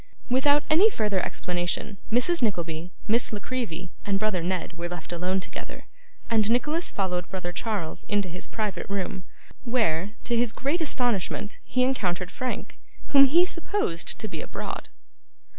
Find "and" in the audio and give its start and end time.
4.03-4.17, 6.27-6.49